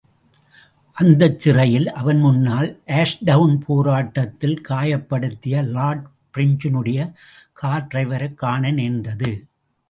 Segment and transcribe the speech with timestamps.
[0.95, 2.69] அந்தச் சிறையில் அவன் முன்னால்
[2.87, 6.99] ஆஷ்டவுன் போராட்டத்தில் காயப்படுத்திய லார்ட் பிரெஞ்சினுடைய
[7.53, 9.31] கார் டிரைவரைக்காண நேர்ந்தது.